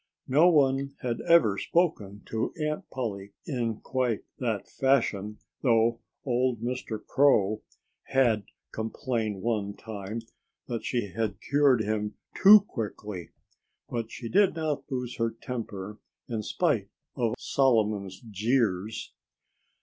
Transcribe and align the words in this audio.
No 0.27 0.49
one 0.49 0.95
had 1.01 1.21
ever 1.29 1.59
spoken 1.59 2.23
to 2.25 2.51
Aunt 2.59 2.89
Polly 2.89 3.33
in 3.45 3.81
quite 3.81 4.21
that 4.39 4.67
fashion—though 4.67 5.99
old 6.25 6.59
Mr. 6.59 7.05
Crow 7.05 7.61
had 8.05 8.45
complained 8.71 9.43
one 9.43 9.75
time 9.75 10.21
that 10.67 10.83
she 10.83 11.09
had 11.11 11.39
cured 11.39 11.81
him 11.83 12.15
too 12.33 12.61
quickly. 12.61 13.29
But 13.91 14.09
she 14.09 14.27
did 14.27 14.55
not 14.55 14.89
lose 14.91 15.17
her 15.17 15.29
temper, 15.39 15.99
in 16.27 16.41
spite 16.41 16.89
of 17.15 17.35
Solomon's 17.37 18.21
jeers. 18.21 19.13